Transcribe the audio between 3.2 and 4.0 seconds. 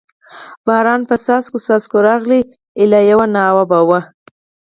ناوه به و.